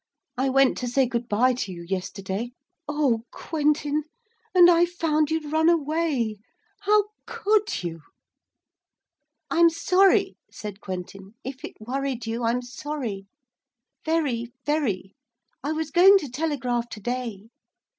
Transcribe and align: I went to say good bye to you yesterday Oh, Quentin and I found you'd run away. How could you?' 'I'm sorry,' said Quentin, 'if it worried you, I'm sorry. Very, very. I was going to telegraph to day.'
I 0.35 0.49
went 0.49 0.79
to 0.79 0.87
say 0.87 1.05
good 1.05 1.29
bye 1.29 1.53
to 1.53 1.71
you 1.71 1.83
yesterday 1.83 2.53
Oh, 2.87 3.25
Quentin 3.29 4.05
and 4.51 4.67
I 4.67 4.83
found 4.87 5.29
you'd 5.29 5.51
run 5.51 5.69
away. 5.69 6.39
How 6.79 7.09
could 7.27 7.83
you?' 7.83 8.01
'I'm 9.51 9.69
sorry,' 9.69 10.37
said 10.51 10.81
Quentin, 10.81 11.35
'if 11.43 11.63
it 11.63 11.79
worried 11.79 12.25
you, 12.25 12.41
I'm 12.43 12.63
sorry. 12.63 13.27
Very, 14.03 14.51
very. 14.65 15.13
I 15.63 15.71
was 15.71 15.91
going 15.91 16.17
to 16.17 16.29
telegraph 16.31 16.89
to 16.89 16.99
day.' 16.99 17.51